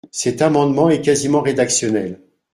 [0.09, 2.19] Cet amendement est quasiment rédactionnel.